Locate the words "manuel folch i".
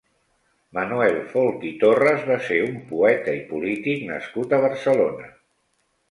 0.75-1.73